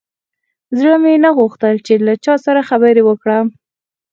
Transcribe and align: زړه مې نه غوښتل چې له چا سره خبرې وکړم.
زړه 0.79 0.95
مې 1.03 1.13
نه 1.23 1.29
غوښتل 1.37 1.75
چې 1.85 1.93
له 2.05 2.13
چا 2.25 2.35
سره 2.45 2.67
خبرې 2.69 3.01
وکړم. 3.05 3.45